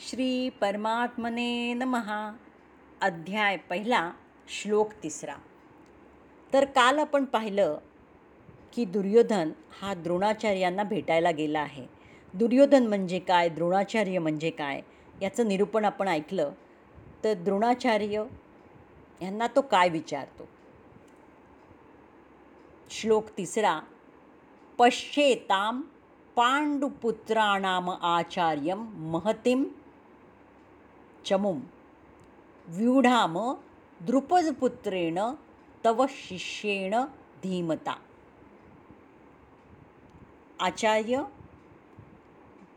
श्री 0.00 0.48
परमात्मने 0.48 1.74
नमहा 1.74 2.32
अध्याय 3.00 3.56
पहिला 3.56 4.12
श्लोक 4.48 4.92
तिसरा. 5.02 5.34
तर 6.52 6.64
काल 6.64 6.98
आपण 6.98 7.24
पाहिलं 7.24 7.78
की 8.74 8.84
दुर्योधन 8.84 9.50
हा 9.82 9.94
द्रोणाचार्यांना 9.94 10.82
भेटायला 10.82 11.30
गेला 11.30 11.60
आहे. 11.60 11.86
दुर्योधन 12.34 12.86
म्हणजे 12.86 13.18
काय? 13.18 13.48
द्रोणाचार्य 13.48 14.18
म्हणजे 14.18 14.50
काय? 14.50 14.80
याचं 15.22 15.48
निरूपण 15.48 15.84
आपण 15.84 16.08
ऐकलं. 16.08 16.52
तर 17.24 17.32
द्रोणाचार्य 17.34 18.24
यांना 19.22 19.46
तो 19.46 19.60
काय 19.60 19.88
विचारतो? 19.88 20.48
श्लोक 22.90 23.24
तिसरा 23.38 23.80
पश्येताम 24.78 25.80
पांडुपुत्राणाम 26.36 27.90
आचार्यं 27.90 28.76
महतीम 28.94 29.64
चमुं 31.26 31.60
व्यूढाम 32.68 33.38
द्रुपदपुत्रेण 34.00 35.18
तव 35.84 36.04
शिष्येण 36.08 36.94
धीमता। 37.42 37.94
आचार्य 40.60 41.22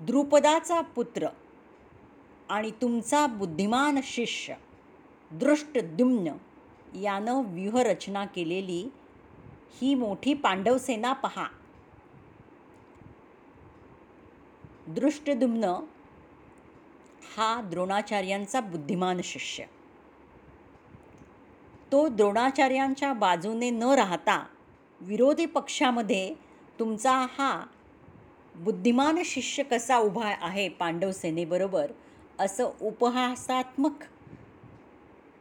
द्रुपदाचा 0.00 0.80
पुत्र 0.80 1.28
आणि 2.48 2.70
तुमचा 2.70 3.26
बुद्धिमान 3.26 4.00
शिष्य 4.02 4.54
दृष्टद्युम्न 5.30 6.32
यानं 6.98 7.42
व्यूहरचना 7.46 8.24
केलेली 8.24 8.88
ही 9.74 9.94
मोठी 9.94 10.34
पांडवसेना 10.34 11.12
पहा। 11.12 11.46
दृष्टदुम्न 14.86 15.74
हा 17.22 17.60
द्रोणाचार्यांचा 17.60 18.60
बुद्धिमान 18.60 19.20
शिष्य. 19.24 19.64
तो 21.92 22.08
द्रोणाचार्यांच्या 22.08 23.12
बाजूने 23.12 23.70
न 23.70 23.82
राहता 23.82 24.46
विरोधी 25.00 25.46
पक्षामध्ये 25.46 26.34
तुमचा 26.78 27.26
हा 27.38 27.66
बुद्धिमान 28.54 29.22
शिष्य 29.24 29.62
कसा 29.62 29.96
उभा 29.96 30.34
आहे 30.40 30.68
पांडव 30.68 31.12
सेनेबरोबर 31.12 31.92
असं 32.38 32.70
उपहासात्मक 32.80 34.04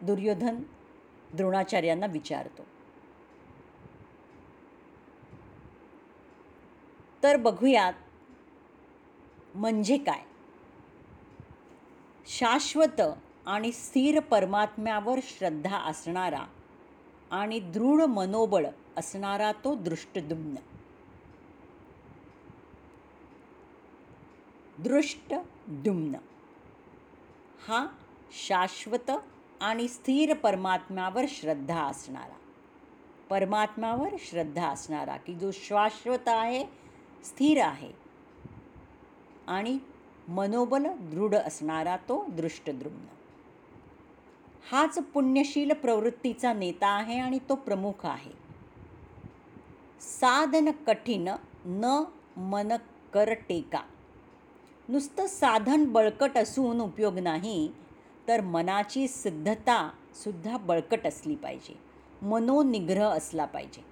दुर्योधन 0.00 0.62
द्रोणाचार्यांना 1.34 2.06
विचारतो. 2.06 2.66
तर 7.22 7.36
बघूयात 7.36 7.92
म्हणजे 9.54 9.98
काय? 9.98 10.20
शाश्वत 12.30 13.00
आणि 13.46 13.72
स्थिर 13.72 14.20
परमात्म्यावर 14.20 15.18
श्रद्धा 15.22 15.78
असणारा 15.78 16.44
आणि 17.30 17.60
दृढ 17.60 18.02
मनोबळ 18.02 18.66
असणारा 18.96 19.52
तो 19.52 19.74
दृष्टदुम्न. 19.74 20.54
दृष्टदुम्न. 24.78 26.14
हा 27.68 27.86
शाश्वत 28.32 29.10
आणि 29.60 29.88
स्थिर 29.88 30.34
परमात्म्यावर 30.34 31.24
श्रद्धा 31.28 31.82
असणारा. 31.82 32.36
परमात्म्यावर 33.30 34.16
श्रद्धा 34.18 34.68
असणारा 34.68 35.16
की 35.16 35.34
जो 35.34 35.50
शाश्वत 35.52 36.28
आहे 36.28 36.66
स्थिर 37.24 37.62
आहे. 37.62 37.92
आणि 39.46 39.78
मनोबल 40.28 40.86
दृढ 40.86 41.34
असणारा 41.34 41.96
तो 41.96 42.24
दृष्टद्रुम्न. 42.28 43.06
हाच 44.72 44.98
पुण्यशील 44.98 45.72
प्रवृत्तीचा 45.72 46.52
नेता 46.52 46.88
आहे 46.88 47.18
आणि 47.18 47.38
तो 47.48 47.54
प्रमुख 47.54 48.06
आहे. 48.06 48.30
साधन 50.00 50.70
कठीण 50.70 51.28
न 51.66 52.04
मन 52.36 52.72
कर 53.12 53.32
टेका. 53.32 53.80
नुसतं 54.88 55.26
साधन 55.26 55.84
बळकट 55.84 56.38
असून 56.38 56.80
उपयोग 56.80 57.18
नाही 57.18 57.72
तर 58.28 58.40
मनाची 58.40 59.08
सिद्धता 59.08 59.90
सुद्धा 60.14 60.56
बळकट 60.56 61.06
असली 61.06 61.36
पाहिजे. 61.36 61.78
मनोनिग्रह 62.22 63.06
असला 63.06 63.44
पाहिजे. 63.44 63.84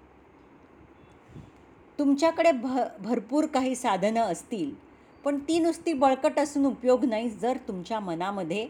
तुमच्याकडे 1.99 2.53
भ 2.53 2.79
भरपूर 3.01 3.47
काही 3.47 3.75
साधनं 3.75 4.21
असतील 4.21 4.86
पण 5.27 5.39
ती 5.39 5.59
नुसती 5.59 5.93
बळकट 5.93 6.39
असून 6.39 6.67
उपयोग 6.67 7.05
नाही 7.05 7.29
जर 7.31 7.57
तुमच्या 7.69 8.01
मनामध्ये 8.01 8.69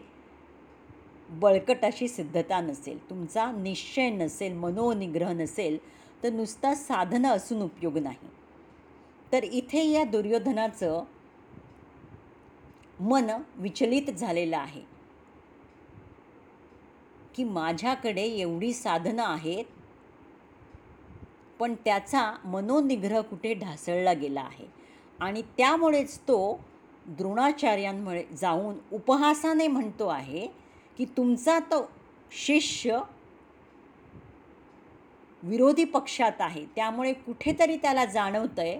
बळकट 1.29 1.83
अशी 1.85 2.07
सिद्धता 2.07 2.61
नसेल 2.61 3.09
तुमचा 3.09 3.51
निश्चय 3.51 4.09
नसेल 4.09 4.53
मनोनिग्रह 4.53 5.31
नसेल 5.33 5.77
तर 6.23 6.29
नुसता 6.29 6.73
साधनं 6.75 7.29
असून 7.29 7.61
उपयोग 7.61 7.97
नाही. 7.97 8.29
तर 9.33 9.43
इथे 9.43 9.83
या 9.83 10.03
दुर्योधनाचं 10.03 11.03
मन 12.99 13.29
विचलित 13.57 14.09
झालेलं 14.11 14.57
आहे 14.57 14.81
की 17.35 17.43
माझ्याकडे 17.43 18.23
एवढी 18.23 18.73
साधनं 18.73 19.23
आहेत 19.23 19.65
पण 21.59 21.75
त्याचा 21.85 22.31
मनोनिग्रह 22.45 23.21
कुठे 23.21 23.53
ढासळला 23.53 24.13
गेला 24.13 24.41
आहे? 24.41 24.65
आणि 25.19 25.41
त्यामुळेच 25.57 26.17
तो 26.19 26.59
द्रोणाचार्यांमुळे 27.07 28.23
जाऊन 28.41 28.75
उपहासाने 28.91 29.67
म्हणतो 29.67 30.07
आहे 30.07 30.47
की 30.97 31.05
तुमचा 31.17 31.59
तो 31.59 31.89
शिष्य 32.31 32.99
विरोधी 35.43 35.83
पक्षात 35.83 36.41
आहे. 36.41 36.65
त्यामुळे 36.75 37.13
कुठेतरी 37.13 37.77
त्याला 37.77 38.05
जाणवतं 38.05 38.61
आहे 38.61 38.79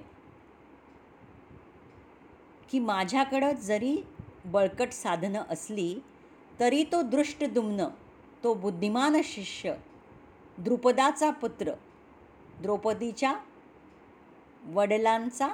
की 2.69 2.79
माझ्याकडं 2.79 3.51
जरी 3.51 3.95
बळकट 4.45 4.91
साधनं 4.91 5.43
असली 5.49 5.93
तरी 6.59 6.83
तो 6.83 7.01
दृष्टदुम्न 7.01 7.85
तो 8.43 8.53
बुद्धिमान 8.53 9.21
शिष्य 9.23 9.73
द्रुपदाचा 10.57 11.29
पुत्र 11.31 11.71
द्रौपदीच्या 12.61 13.33
वडिलांचा 14.65 15.47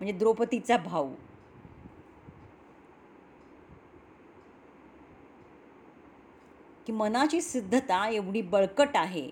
म्हणजे 0.00 0.12
द्रौपदीचा 0.12 0.76
भाऊ. 0.76 1.12
की 6.86 6.92
मनाची 6.92 7.40
सिद्धता 7.40 8.08
एवढी 8.08 8.42
बळकट 8.42 8.88
आहे 8.94 9.30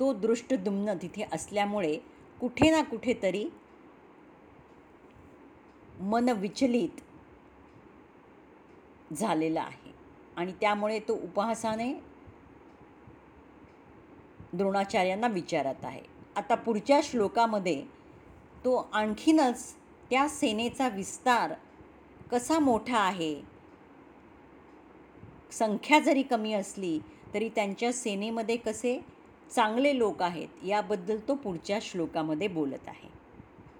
तो 0.00 0.12
दृष्टदुम्न 0.12 0.94
तिथे 1.02 1.24
असल्यामुळे 1.32 1.96
कुठे 2.40 2.70
ना 2.70 2.82
कुठेतरी 2.82 3.48
मन 6.00 6.28
विचलित 6.28 7.00
झालेला 9.12 9.62
आहे. 9.62 9.94
आणि 10.36 10.52
त्यामुळे 10.52 10.98
तो 10.98 11.14
उपहासाने 11.14 11.92
द्रोणाचार्यांना 14.52 15.26
विचारत 15.26 15.84
आहे. 15.84 16.02
आता 16.36 16.54
पुढच्या 16.54 17.00
श्लोकामध्ये 17.04 17.95
तो 18.66 18.88
आणखीनच 18.92 19.74
त्या 20.10 20.28
सेनेचा 20.28 20.88
विस्तार 20.88 21.52
कसा 22.30 22.58
मोठा 22.58 22.98
आहे? 22.98 23.34
संख्या 25.52 25.98
जरी 25.98 26.22
कमी 26.22 26.52
असली 26.52 26.98
तरी 27.34 27.48
त्यांच्या 27.48 27.92
सेनेमध्ये 27.92 28.56
कसे 28.56 28.98
चांगले 29.54 29.98
लोक 29.98 30.22
आहेत 30.22 30.64
याबद्दल 30.64 31.18
तो 31.28 31.34
पुढच्या 31.34 31.78
श्लोकामध्ये 31.82 32.48
बोलत 32.48 32.88
आहे. 32.88 33.15